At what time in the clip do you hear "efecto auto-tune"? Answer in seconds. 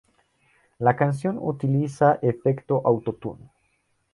2.23-3.51